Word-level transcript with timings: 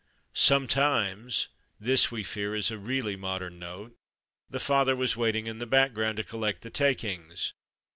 Sometimes 0.33 1.49
this 1.79 2.09
we 2.11 2.23
fear 2.23 2.55
is 2.55 2.71
really 2.71 3.13
a 3.13 3.17
modern 3.19 3.59
note 3.59 3.93
the 4.49 4.59
father 4.59 4.95
was 4.95 5.15
waiting 5.15 5.45
in 5.45 5.59
the 5.59 5.67
back 5.67 5.93
ground 5.93 6.17
to 6.17 6.23
collect 6.23 6.63
the 6.63 6.71
takings 6.71 7.53